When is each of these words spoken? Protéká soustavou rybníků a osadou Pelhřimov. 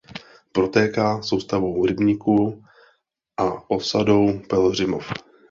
Protéká 0.51 1.21
soustavou 1.21 1.85
rybníků 1.85 2.63
a 3.37 3.69
osadou 3.71 4.39
Pelhřimov. 4.49 5.11